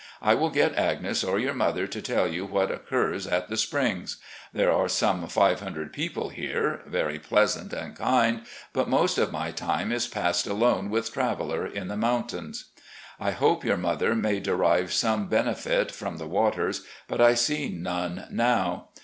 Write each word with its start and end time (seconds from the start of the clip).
I 0.19 0.33
will 0.33 0.49
get 0.49 0.73
Agnes 0.79 1.23
or 1.23 1.37
your 1.37 1.53
mother 1.53 1.85
to 1.85 2.01
tell 2.01 2.27
you 2.27 2.43
what 2.43 2.71
occurs 2.71 3.27
at 3.27 3.49
the 3.49 3.55
Springs. 3.55 4.17
There 4.51 4.71
are 4.71 4.87
some 4.89 5.27
500 5.27 5.93
people 5.93 6.29
here, 6.29 6.81
very 6.87 7.19
pleasant 7.19 7.71
and 7.71 7.95
kind, 7.95 8.41
but 8.73 8.89
most 8.89 9.19
of 9.19 9.31
my 9.31 9.51
time 9.51 9.91
is 9.91 10.07
passed 10.07 10.47
alone 10.47 10.89
with 10.89 11.13
Traveller 11.13 11.67
in 11.67 11.87
the 11.87 11.97
mountains. 11.97 12.71
I 13.19 13.29
hope 13.29 13.63
your 13.63 13.77
mother 13.77 14.15
may 14.15 14.39
derive 14.39 14.91
some 14.91 15.27
benefit 15.27 15.91
from 15.91 16.17
the 16.17 16.25
waters, 16.25 16.83
but 17.07 17.21
I 17.21 17.35
see 17.35 17.69
none 17.69 18.25
now. 18.31 18.87